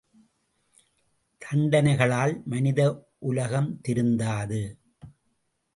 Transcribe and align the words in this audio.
தண்டனைகளால் 1.41 2.41
மனித 2.45 3.07
உலகம் 3.19 3.79
திருந்தாது. 3.81 4.61